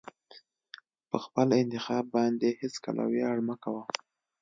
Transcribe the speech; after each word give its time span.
په 1.09 1.17
خپل 1.25 1.47
انتخاب 1.61 2.05
باندې 2.15 2.47
هېڅکله 2.61 3.03
ویاړ 3.13 3.37
مه 3.47 3.55
کوه. 3.63 3.83